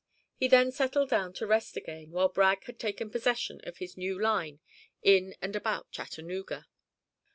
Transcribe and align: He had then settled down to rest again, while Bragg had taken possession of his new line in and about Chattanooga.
He 0.35 0.45
had 0.45 0.51
then 0.51 0.71
settled 0.71 1.09
down 1.11 1.31
to 1.33 1.45
rest 1.45 1.77
again, 1.77 2.09
while 2.09 2.27
Bragg 2.27 2.63
had 2.63 2.79
taken 2.79 3.11
possession 3.11 3.61
of 3.65 3.77
his 3.77 3.95
new 3.97 4.19
line 4.19 4.59
in 5.03 5.35
and 5.43 5.55
about 5.55 5.91
Chattanooga. 5.91 6.65